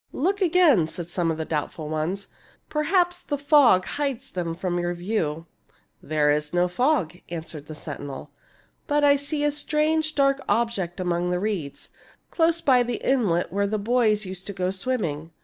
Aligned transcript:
"Look 0.13 0.41
again," 0.41 0.87
said 0.87 1.11
some 1.11 1.29
of 1.29 1.37
the 1.37 1.45
doubtful 1.45 1.87
ones." 1.87 2.25
Perhaps 2.71 3.21
the 3.21 3.37
fog 3.37 3.85
hides 3.85 4.31
them 4.31 4.55
from 4.55 4.79
your 4.79 4.95
view."" 4.95 5.45
There 6.01 6.31
is 6.31 6.55
no 6.55 6.67
fog," 6.67 7.17
answered 7.29 7.67
the 7.67 7.75
sentinel." 7.75 8.31
But 8.87 9.03
I 9.03 9.15
see 9.15 9.43
a 9.43 9.51
strange, 9.51 10.15
dark 10.15 10.41
object 10.49 10.99
among 10.99 11.29
the 11.29 11.39
reeds, 11.39 11.89
close 12.31 12.61
by 12.61 12.81
the 12.81 12.95
inlet 13.07 13.53
where 13.53 13.67
the 13.67 13.77
boys 13.77 14.25
used 14.25 14.47
to 14.47 14.53
go 14.53 14.71
swimming. 14.71 15.33